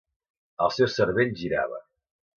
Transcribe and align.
El 0.67 0.73
seu 0.77 0.89
cervell 0.95 1.37
girava. 1.43 1.79